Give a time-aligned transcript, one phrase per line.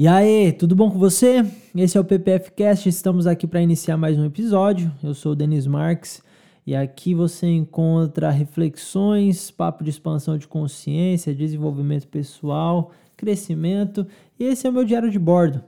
[0.00, 1.44] E aí, tudo bom com você?
[1.76, 4.90] Esse é o PPF Cast, estamos aqui para iniciar mais um episódio.
[5.04, 6.22] Eu sou o Denis Marques
[6.66, 14.06] e aqui você encontra reflexões, papo de expansão de consciência, desenvolvimento pessoal, crescimento.
[14.38, 15.62] E esse é o meu diário de bordo.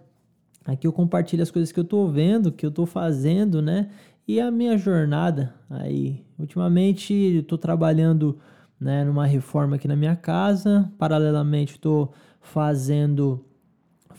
[0.65, 3.91] Aqui eu compartilho as coisas que eu estou vendo, que eu estou fazendo, né?
[4.27, 6.25] E a minha jornada aí.
[6.39, 8.39] Ultimamente estou trabalhando
[8.81, 10.91] né, numa reforma aqui na minha casa.
[10.97, 13.45] Paralelamente estou fazendo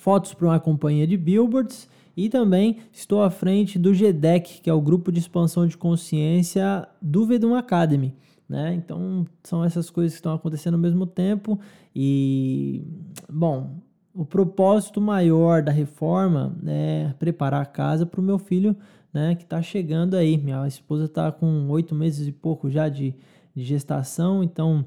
[0.04, 4.74] fotos para uma companhia de billboards e também estou à frente do GDEC, que é
[4.74, 8.14] o grupo de expansão de consciência do Vedum Academy.
[8.50, 8.74] Né?
[8.74, 11.58] Então são essas coisas que estão acontecendo ao mesmo tempo
[11.96, 12.84] e
[13.32, 13.78] bom,
[14.14, 18.76] o propósito maior da reforma é preparar a casa para o meu filho,
[19.14, 20.38] né, que está chegando aí.
[20.38, 23.16] Minha esposa está com oito meses e pouco já de,
[23.56, 24.86] de gestação, então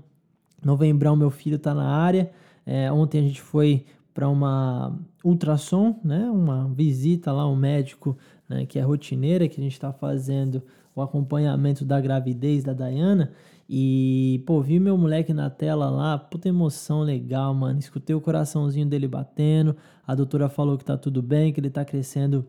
[0.63, 2.31] novembro meu filho está na área.
[2.67, 8.17] É, ontem a gente foi para uma ultrassom, né, uma visita lá ao médico,
[8.49, 10.63] né, que é rotineira, que a gente está fazendo
[10.95, 13.31] o acompanhamento da gravidez da Dayana.
[13.69, 17.79] E, pô, vi meu moleque na tela lá, puta emoção legal, mano.
[17.79, 19.77] Escutei o coraçãozinho dele batendo.
[20.07, 22.47] A doutora falou que tá tudo bem, que ele tá crescendo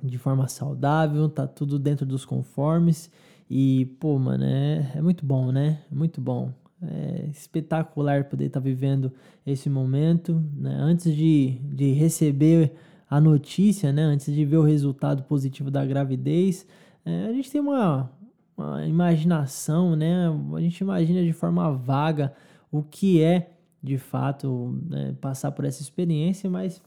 [0.00, 3.10] de forma saudável, tá tudo dentro dos conformes.
[3.50, 5.80] E, pô, mano, é, é muito bom, né?
[5.90, 6.52] Muito bom.
[6.82, 9.12] É espetacular poder estar tá vivendo
[9.46, 10.42] esse momento.
[10.56, 10.74] Né?
[10.80, 12.72] Antes de, de receber
[13.08, 14.02] a notícia, né?
[14.02, 16.66] antes de ver o resultado positivo da gravidez,
[17.04, 18.10] é, a gente tem uma,
[18.56, 20.28] uma imaginação, né?
[20.54, 22.32] A gente imagina de forma vaga
[22.70, 23.50] o que é
[23.82, 26.82] de fato né, passar por essa experiência, mas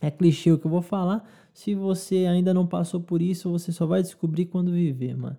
[0.00, 1.28] é clichê o que eu vou falar.
[1.52, 5.36] Se você ainda não passou por isso, você só vai descobrir quando viver, mano.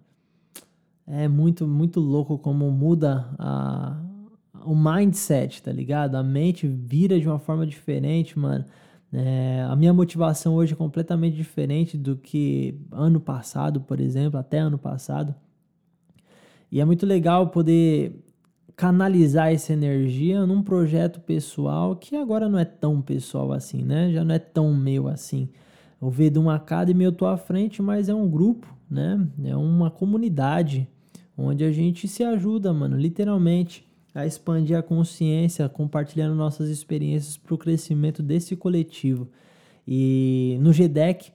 [1.14, 4.02] É muito, muito louco como muda a,
[4.64, 6.16] o mindset, tá ligado?
[6.16, 8.64] A mente vira de uma forma diferente, mano.
[9.12, 14.60] É, a minha motivação hoje é completamente diferente do que ano passado, por exemplo, até
[14.60, 15.36] ano passado.
[16.72, 18.24] E é muito legal poder
[18.74, 24.14] canalizar essa energia num projeto pessoal que agora não é tão pessoal assim, né?
[24.14, 25.50] Já não é tão meu assim.
[26.00, 29.28] O Vedum Academy eu tô à frente, mas é um grupo, né?
[29.44, 30.88] É uma comunidade
[31.44, 37.56] onde a gente se ajuda, mano, literalmente a expandir a consciência, compartilhando nossas experiências para
[37.56, 39.28] o crescimento desse coletivo.
[39.88, 41.32] E no GDEC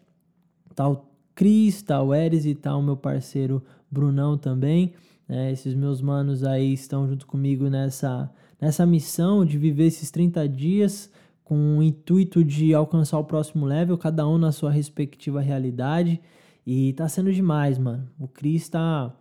[0.75, 4.93] tá o Cris, tá o Eres e tá o meu parceiro Brunão também.
[5.29, 8.31] É, esses meus manos aí estão junto comigo nessa,
[8.61, 11.11] nessa missão de viver esses 30 dias
[11.43, 16.21] com o intuito de alcançar o próximo level, cada um na sua respectiva realidade.
[16.67, 18.09] E tá sendo demais, mano.
[18.19, 19.15] O Cris tá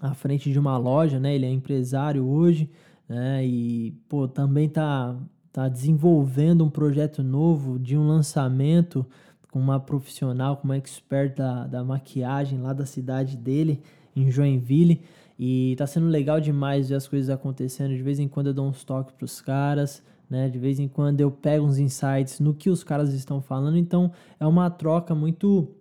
[0.00, 1.34] à frente de uma loja, né?
[1.34, 2.70] Ele é empresário hoje,
[3.08, 3.44] né?
[3.46, 5.16] E, pô, também tá,
[5.52, 9.06] tá desenvolvendo um projeto novo de um lançamento
[9.50, 13.82] com uma profissional, com uma expert da, da maquiagem lá da cidade dele,
[14.14, 15.02] em Joinville.
[15.38, 17.94] E tá sendo legal demais ver as coisas acontecendo.
[17.94, 20.48] De vez em quando eu dou uns toques pros caras, né?
[20.48, 23.76] De vez em quando eu pego uns insights no que os caras estão falando.
[23.76, 25.74] Então é uma troca muito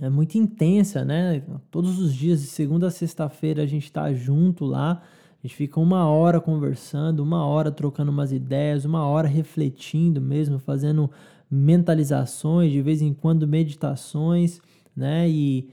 [0.00, 1.42] é muito intensa, né?
[1.70, 5.02] Todos os dias, de segunda a sexta-feira, a gente tá junto lá.
[5.42, 10.58] A gente fica uma hora conversando, uma hora trocando umas ideias, uma hora refletindo mesmo,
[10.58, 11.10] fazendo
[11.50, 14.60] mentalizações, de vez em quando meditações,
[14.94, 15.28] né?
[15.28, 15.70] E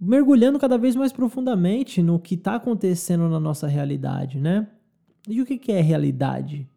[0.00, 4.66] mergulhando cada vez mais profundamente no que está acontecendo na nossa realidade, né?
[5.28, 6.68] E o que é realidade,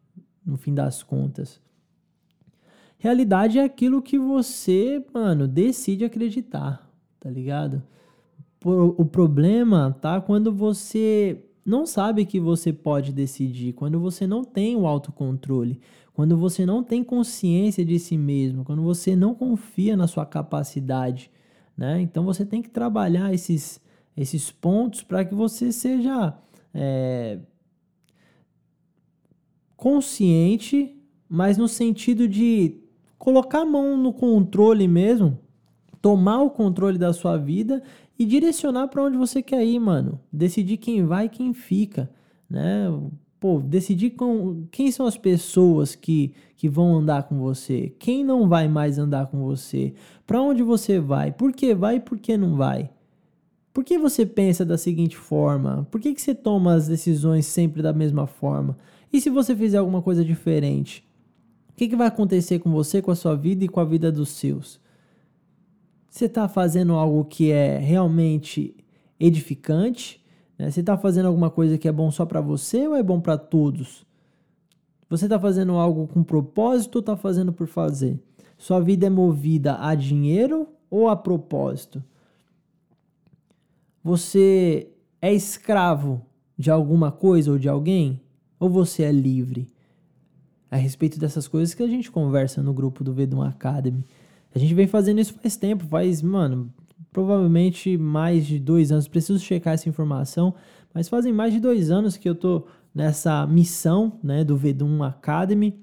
[0.44, 1.60] no fim das contas?
[2.98, 7.82] Realidade é aquilo que você, mano, decide acreditar, tá ligado?
[8.64, 14.74] O problema tá quando você não sabe que você pode decidir, quando você não tem
[14.74, 15.80] o autocontrole,
[16.12, 21.30] quando você não tem consciência de si mesmo, quando você não confia na sua capacidade
[21.78, 22.00] né?
[22.00, 23.80] Então você tem que trabalhar esses,
[24.16, 26.36] esses pontos para que você seja
[26.74, 27.38] é,
[29.76, 32.82] consciente, mas no sentido de
[33.18, 35.38] colocar a mão no controle mesmo,
[36.00, 37.82] tomar o controle da sua vida
[38.18, 40.20] e direcionar para onde você quer ir, mano.
[40.32, 42.10] Decidir quem vai e quem fica,
[42.48, 42.86] né?
[43.40, 48.48] Pô, decidir com quem são as pessoas que, que vão andar com você, quem não
[48.48, 49.94] vai mais andar com você,
[50.26, 52.90] para onde você vai, por que vai e por que não vai.
[53.72, 55.86] Por que você pensa da seguinte forma?
[55.88, 58.76] Por que, que você toma as decisões sempre da mesma forma?
[59.12, 61.07] E se você fizer alguma coisa diferente?
[61.78, 64.10] O que, que vai acontecer com você, com a sua vida e com a vida
[64.10, 64.80] dos seus?
[66.10, 68.74] Você está fazendo algo que é realmente
[69.20, 70.20] edificante?
[70.58, 70.72] Né?
[70.72, 73.38] Você está fazendo alguma coisa que é bom só para você ou é bom para
[73.38, 74.04] todos?
[75.08, 78.18] Você está fazendo algo com propósito ou está fazendo por fazer?
[78.56, 82.02] Sua vida é movida a dinheiro ou a propósito?
[84.02, 84.90] Você
[85.22, 86.26] é escravo
[86.58, 88.20] de alguma coisa ou de alguém?
[88.58, 89.77] Ou você é livre?
[90.70, 94.04] A respeito dessas coisas que a gente conversa no grupo do Vedum Academy.
[94.54, 96.72] A gente vem fazendo isso faz tempo, faz, mano,
[97.12, 99.08] provavelmente mais de dois anos.
[99.08, 100.54] Preciso checar essa informação,
[100.92, 105.78] mas fazem mais de dois anos que eu tô nessa missão, né, do Vedum Academy.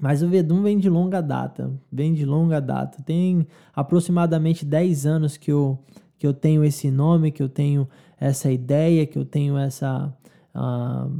[0.00, 3.02] Mas o Vedum vem de longa data, vem de longa data.
[3.02, 5.78] Tem aproximadamente 10 anos que eu,
[6.18, 7.86] que eu tenho esse nome, que eu tenho
[8.18, 10.12] essa ideia, que eu tenho essa
[10.54, 11.10] uh,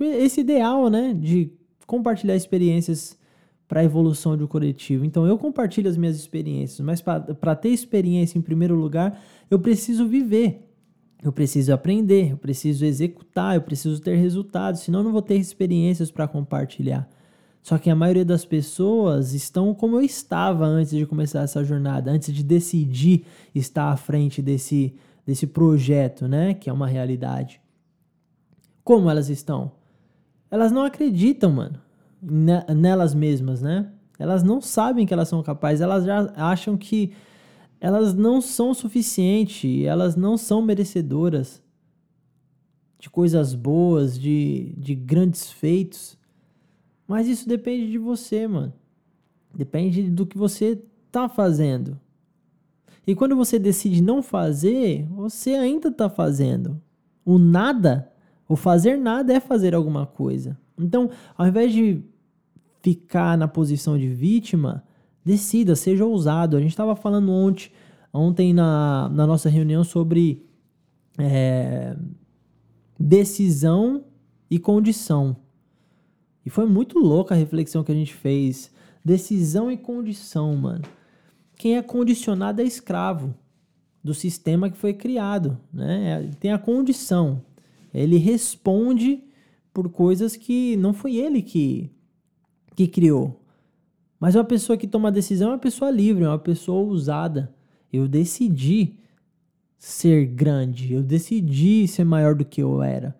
[0.00, 1.52] esse ideal, né, de
[1.90, 3.18] compartilhar experiências
[3.66, 5.04] para a evolução de um coletivo.
[5.04, 9.20] Então eu compartilho as minhas experiências, mas para ter experiência em primeiro lugar,
[9.50, 10.68] eu preciso viver.
[11.20, 15.34] Eu preciso aprender, eu preciso executar, eu preciso ter resultados, senão eu não vou ter
[15.34, 17.08] experiências para compartilhar.
[17.60, 22.10] Só que a maioria das pessoas estão como eu estava antes de começar essa jornada,
[22.10, 24.94] antes de decidir estar à frente desse,
[25.26, 26.54] desse projeto, né?
[26.54, 27.60] Que é uma realidade.
[28.84, 29.79] Como elas estão?
[30.50, 31.80] Elas não acreditam, mano
[32.22, 33.90] nelas mesmas, né?
[34.18, 37.12] Elas não sabem que elas são capazes, elas já acham que
[37.80, 41.62] elas não são suficientes, elas não são merecedoras
[42.98, 46.18] de coisas boas, de, de grandes feitos.
[47.08, 48.74] Mas isso depende de você, mano.
[49.54, 51.98] Depende do que você tá fazendo.
[53.06, 56.80] E quando você decide não fazer, você ainda tá fazendo.
[57.24, 58.12] O nada,
[58.50, 60.58] o fazer nada é fazer alguma coisa.
[60.76, 61.08] Então,
[61.38, 62.02] ao invés de
[62.82, 64.82] ficar na posição de vítima,
[65.24, 66.56] decida, seja ousado.
[66.56, 67.70] A gente estava falando ontem,
[68.12, 70.44] ontem na, na nossa reunião sobre
[71.16, 71.96] é,
[72.98, 74.04] decisão
[74.50, 75.36] e condição.
[76.44, 78.72] E foi muito louca a reflexão que a gente fez.
[79.04, 80.82] Decisão e condição, mano.
[81.54, 83.32] Quem é condicionado é escravo
[84.02, 86.32] do sistema que foi criado, né?
[86.40, 87.42] Tem a condição.
[87.92, 89.24] Ele responde
[89.72, 91.90] por coisas que não foi ele que
[92.74, 93.40] que criou.
[94.18, 97.52] Mas uma pessoa que toma decisão é uma pessoa livre, é uma pessoa ousada.
[97.92, 98.94] Eu decidi
[99.78, 103.16] ser grande, eu decidi ser maior do que eu era.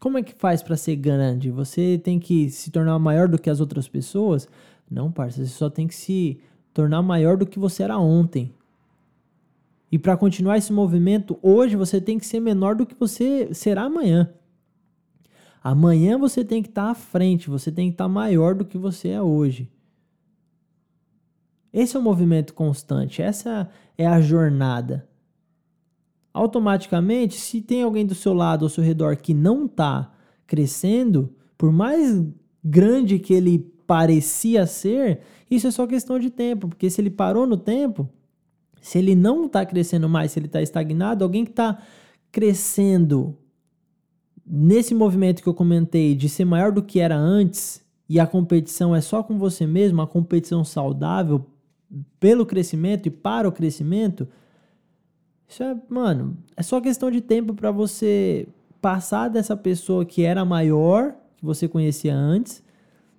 [0.00, 1.50] Como é que faz para ser grande?
[1.50, 4.48] Você tem que se tornar maior do que as outras pessoas?
[4.90, 6.40] Não, parça, você só tem que se
[6.72, 8.52] tornar maior do que você era ontem.
[9.90, 13.82] E para continuar esse movimento, hoje você tem que ser menor do que você será
[13.82, 14.32] amanhã.
[15.62, 18.64] Amanhã você tem que estar tá à frente, você tem que estar tá maior do
[18.64, 19.70] que você é hoje.
[21.72, 25.08] Esse é o movimento constante, essa é a jornada.
[26.32, 30.12] Automaticamente, se tem alguém do seu lado, ao seu redor, que não está
[30.46, 32.24] crescendo, por mais
[32.64, 35.20] grande que ele parecia ser,
[35.50, 38.08] isso é só questão de tempo, porque se ele parou no tempo,
[38.80, 41.78] se ele não está crescendo mais, se ele está estagnado, alguém que está
[42.32, 43.36] crescendo
[44.46, 48.94] nesse movimento que eu comentei de ser maior do que era antes e a competição
[48.94, 51.46] é só com você mesmo, a competição saudável
[52.18, 54.26] pelo crescimento e para o crescimento,
[55.48, 58.48] isso é, mano, é só questão de tempo para você
[58.80, 62.62] passar dessa pessoa que era maior, que você conhecia antes,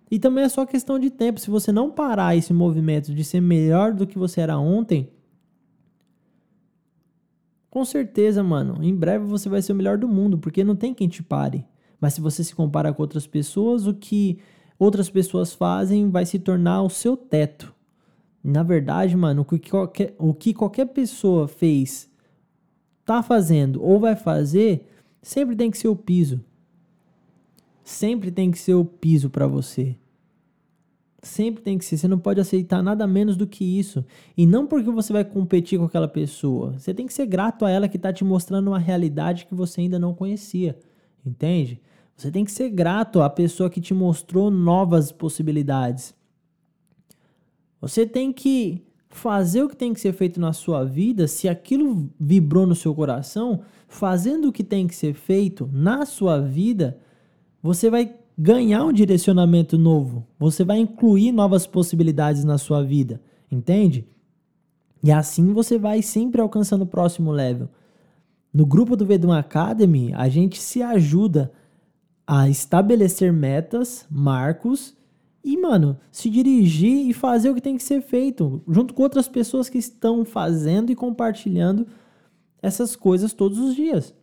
[0.09, 1.39] e também é só questão de tempo.
[1.39, 5.09] Se você não parar esse movimento de ser melhor do que você era ontem,
[7.71, 10.93] com certeza, mano, em breve você vai ser o melhor do mundo, porque não tem
[10.93, 11.65] quem te pare.
[12.01, 14.39] Mas se você se compara com outras pessoas, o que
[14.77, 17.73] outras pessoas fazem vai se tornar o seu teto.
[18.43, 22.11] Na verdade, mano, o que qualquer, o que qualquer pessoa fez,
[23.05, 24.85] tá fazendo ou vai fazer,
[25.21, 26.43] sempre tem que ser o piso.
[27.85, 29.95] Sempre tem que ser o piso para você.
[31.21, 31.97] Sempre tem que ser.
[31.97, 34.03] Você não pode aceitar nada menos do que isso.
[34.35, 36.73] E não porque você vai competir com aquela pessoa.
[36.79, 39.81] Você tem que ser grato a ela que está te mostrando uma realidade que você
[39.81, 40.77] ainda não conhecia.
[41.23, 41.79] Entende?
[42.15, 46.13] Você tem que ser grato à pessoa que te mostrou novas possibilidades.
[47.79, 52.09] Você tem que fazer o que tem que ser feito na sua vida, se aquilo
[52.19, 56.97] vibrou no seu coração, fazendo o que tem que ser feito na sua vida,
[57.61, 60.25] você vai ganhar um direcionamento novo.
[60.39, 63.21] Você vai incluir novas possibilidades na sua vida,
[63.51, 64.07] entende?
[65.03, 67.69] E assim você vai sempre alcançando o próximo level.
[68.51, 71.51] No grupo do Vedum Academy, a gente se ajuda
[72.25, 74.97] a estabelecer metas, marcos
[75.43, 79.27] e, mano, se dirigir e fazer o que tem que ser feito, junto com outras
[79.27, 81.85] pessoas que estão fazendo e compartilhando
[82.59, 84.15] essas coisas todos os dias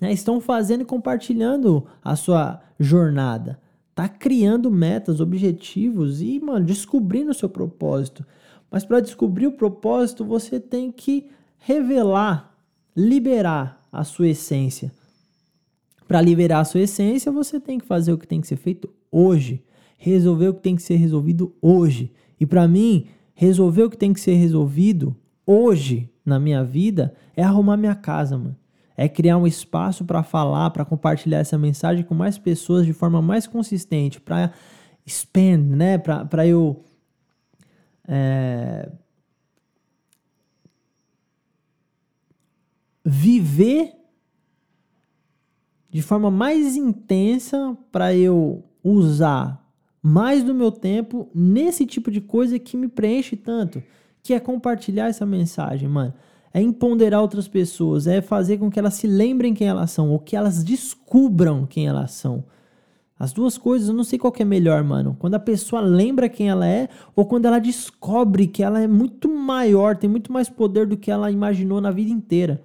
[0.00, 3.60] né, estão fazendo e compartilhando a sua jornada.
[3.94, 8.26] tá criando metas, objetivos e, mano, descobrindo o seu propósito.
[8.68, 12.56] Mas para descobrir o propósito, você tem que revelar,
[12.96, 14.90] liberar a sua essência.
[16.08, 18.90] Para liberar a sua essência, você tem que fazer o que tem que ser feito
[19.12, 19.64] hoje,
[19.96, 22.12] resolver o que tem que ser resolvido hoje.
[22.38, 27.44] E para mim, resolver o que tem que ser resolvido hoje na minha vida é
[27.44, 28.56] arrumar minha casa, mano.
[28.96, 33.20] É criar um espaço para falar, para compartilhar essa mensagem com mais pessoas de forma
[33.20, 34.52] mais consistente, para
[35.06, 35.98] expand, né?
[35.98, 36.84] Para eu
[38.06, 38.90] é,
[43.04, 43.92] viver
[45.90, 49.64] de forma mais intensa para eu usar
[50.02, 53.82] mais do meu tempo nesse tipo de coisa que me preenche tanto,
[54.22, 56.12] que é compartilhar essa mensagem, mano.
[56.54, 60.20] É empoderar outras pessoas, é fazer com que elas se lembrem quem elas são, ou
[60.20, 62.44] que elas descubram quem elas são.
[63.18, 65.16] As duas coisas, eu não sei qual que é melhor, mano.
[65.18, 69.28] Quando a pessoa lembra quem ela é, ou quando ela descobre que ela é muito
[69.28, 72.62] maior, tem muito mais poder do que ela imaginou na vida inteira.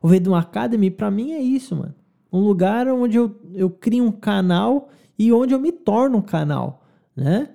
[0.00, 1.94] O Vedum Academy, para mim, é isso, mano.
[2.32, 6.82] Um lugar onde eu, eu crio um canal e onde eu me torno um canal,
[7.14, 7.50] né?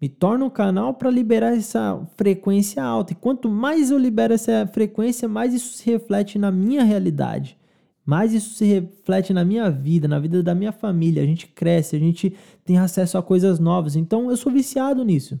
[0.00, 3.12] Me torno um canal para liberar essa frequência alta.
[3.12, 7.58] E quanto mais eu libero essa frequência, mais isso se reflete na minha realidade.
[8.04, 11.22] Mais isso se reflete na minha vida, na vida da minha família.
[11.22, 13.94] A gente cresce, a gente tem acesso a coisas novas.
[13.94, 15.38] Então eu sou viciado nisso.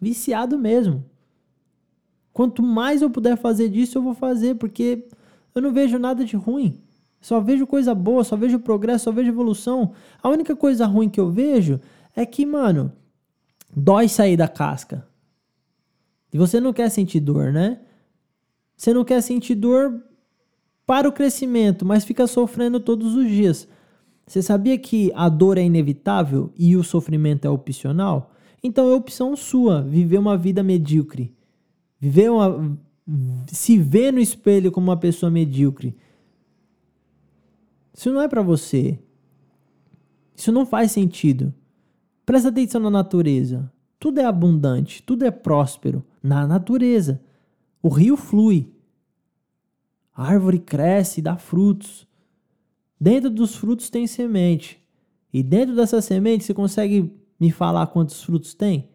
[0.00, 1.02] Viciado mesmo.
[2.34, 5.08] Quanto mais eu puder fazer disso, eu vou fazer, porque
[5.54, 6.82] eu não vejo nada de ruim.
[7.18, 9.92] Só vejo coisa boa, só vejo progresso, só vejo evolução.
[10.22, 11.80] A única coisa ruim que eu vejo
[12.14, 12.92] é que, mano,
[13.76, 15.06] dói sair da casca.
[16.32, 17.80] E você não quer sentir dor, né?
[18.74, 20.02] Você não quer sentir dor
[20.86, 23.68] para o crescimento, mas fica sofrendo todos os dias.
[24.26, 28.32] Você sabia que a dor é inevitável e o sofrimento é opcional?
[28.62, 31.34] Então é opção sua viver uma vida medíocre.
[32.00, 32.76] Viver uma
[33.46, 35.96] se ver no espelho como uma pessoa medíocre.
[37.94, 38.98] Isso não é para você.
[40.34, 41.54] Isso não faz sentido.
[42.26, 43.72] Presta atenção na natureza.
[44.00, 47.22] Tudo é abundante, tudo é próspero na natureza.
[47.80, 48.74] O rio flui.
[50.12, 52.06] A árvore cresce e dá frutos.
[53.00, 54.82] Dentro dos frutos tem semente.
[55.32, 58.88] E dentro dessa semente você consegue me falar quantos frutos tem?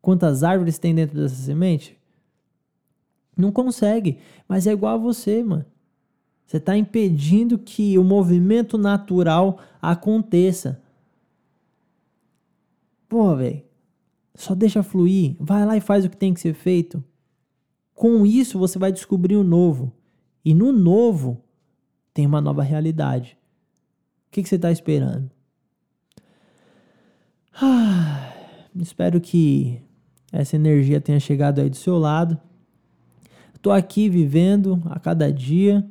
[0.00, 1.98] Quantas árvores tem dentro dessa semente?
[3.36, 4.18] Não consegue,
[4.48, 5.66] mas é igual a você, mano.
[6.46, 10.83] Você está impedindo que o movimento natural aconteça.
[13.14, 13.62] Pô, velho,
[14.34, 15.36] só deixa fluir.
[15.38, 17.00] Vai lá e faz o que tem que ser feito.
[17.94, 19.92] Com isso, você vai descobrir o novo.
[20.44, 21.40] E no novo,
[22.12, 23.38] tem uma nova realidade.
[24.26, 25.30] O que, que você está esperando?
[27.54, 28.32] Ah,
[28.74, 29.80] espero que
[30.32, 32.36] essa energia tenha chegado aí do seu lado.
[33.54, 35.88] Estou aqui vivendo a cada dia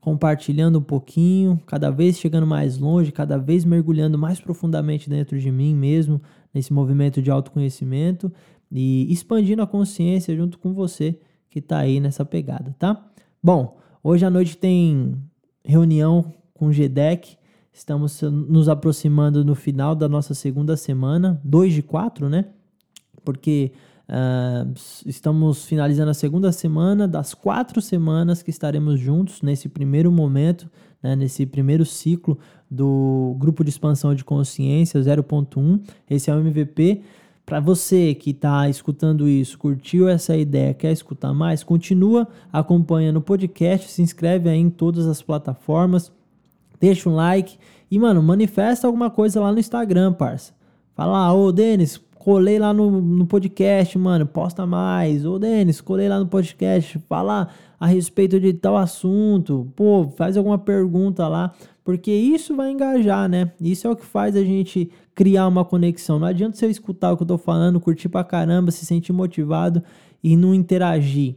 [0.00, 5.50] compartilhando um pouquinho, cada vez chegando mais longe, cada vez mergulhando mais profundamente dentro de
[5.50, 6.20] mim mesmo,
[6.54, 8.32] nesse movimento de autoconhecimento
[8.72, 11.18] e expandindo a consciência junto com você
[11.50, 13.10] que está aí nessa pegada, tá?
[13.42, 15.16] Bom, hoje à noite tem
[15.64, 17.36] reunião com o GDEC,
[17.72, 22.46] estamos nos aproximando no final da nossa segunda semana, 2 de 4, né?
[23.24, 23.72] Porque
[24.10, 24.74] Uh,
[25.06, 30.68] estamos finalizando a segunda semana das quatro semanas que estaremos juntos nesse primeiro momento,
[31.00, 32.36] né, nesse primeiro ciclo
[32.68, 35.80] do grupo de expansão de consciência 0.1.
[36.10, 37.02] Esse é o MVP.
[37.46, 43.22] Para você que está escutando isso, curtiu essa ideia, quer escutar mais, continua acompanhando o
[43.22, 46.10] podcast, se inscreve aí em todas as plataformas,
[46.80, 50.52] deixa um like e, mano, manifesta alguma coisa lá no Instagram, parça.
[50.96, 55.24] Fala, ô Denis, colei lá no, no podcast, mano, posta mais.
[55.24, 57.48] Ô, Denis, colei lá no podcast, fala
[57.78, 59.72] a respeito de tal assunto.
[59.74, 63.52] Pô, faz alguma pergunta lá, porque isso vai engajar, né?
[63.58, 66.18] Isso é o que faz a gente criar uma conexão.
[66.18, 69.82] Não adianta você escutar o que eu tô falando, curtir pra caramba, se sentir motivado
[70.22, 71.36] e não interagir.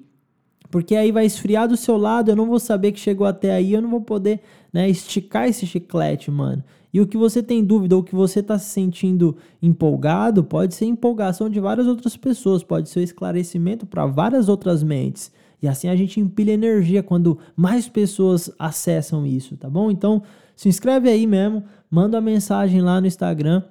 [0.69, 3.71] Porque aí vai esfriar do seu lado, eu não vou saber que chegou até aí,
[3.71, 4.41] eu não vou poder,
[4.73, 6.61] né, esticar esse chiclete, mano.
[6.93, 10.85] E o que você tem dúvida ou que você está se sentindo empolgado pode ser
[10.85, 15.31] empolgação de várias outras pessoas, pode ser esclarecimento para várias outras mentes.
[15.59, 19.89] E assim a gente empilha energia quando mais pessoas acessam isso, tá bom?
[19.89, 20.21] Então
[20.55, 23.63] se inscreve aí mesmo, manda uma mensagem lá no Instagram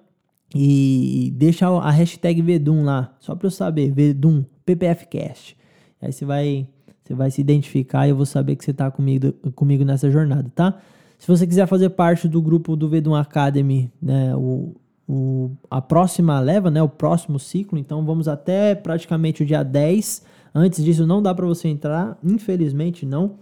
[0.54, 5.56] e deixa a hashtag Vedum lá, só para eu saber, Vedum, PPFcast.
[6.00, 6.66] Aí você vai,
[7.04, 10.50] você vai se identificar e eu vou saber que você está comigo, comigo nessa jornada,
[10.54, 10.80] tá?
[11.22, 14.74] Se você quiser fazer parte do grupo do Vedum Academy, né, o,
[15.08, 20.24] o, a próxima leva, né, o próximo ciclo, então vamos até praticamente o dia 10.
[20.52, 23.36] Antes disso não dá para você entrar, infelizmente não,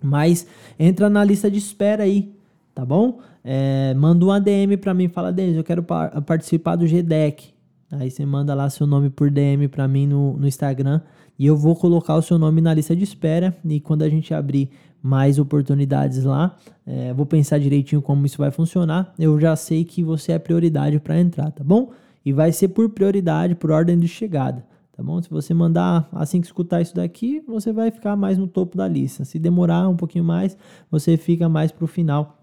[0.00, 0.46] mas
[0.78, 2.32] entra na lista de espera aí,
[2.72, 3.18] tá bom?
[3.42, 7.56] É, manda um ADM para mim, fala, Denis, eu quero par participar do GDEC.
[7.90, 11.00] Aí você manda lá seu nome por DM para mim no, no Instagram
[11.36, 13.56] e eu vou colocar o seu nome na lista de espera.
[13.64, 14.70] E quando a gente abrir
[15.06, 19.14] mais oportunidades lá, é, vou pensar direitinho como isso vai funcionar.
[19.16, 21.92] Eu já sei que você é prioridade para entrar, tá bom?
[22.24, 25.22] E vai ser por prioridade, por ordem de chegada, tá bom?
[25.22, 28.88] Se você mandar assim que escutar isso daqui, você vai ficar mais no topo da
[28.88, 29.24] lista.
[29.24, 30.56] Se demorar um pouquinho mais,
[30.90, 32.36] você fica mais para o final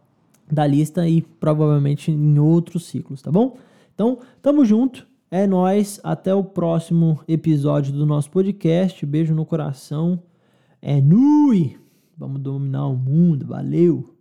[0.50, 3.58] da lista e provavelmente em outros ciclos, tá bom?
[3.94, 5.06] Então, tamo junto.
[5.30, 9.06] É nós, até o próximo episódio do nosso podcast.
[9.06, 10.22] Beijo no coração.
[10.82, 11.83] É nui.
[12.18, 13.46] Vamos dominar o mundo.
[13.48, 14.13] Valeu.